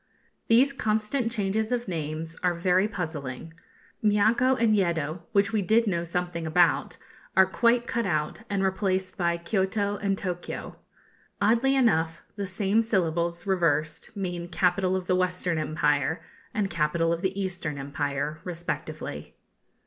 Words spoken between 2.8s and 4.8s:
puzzling. Miaco and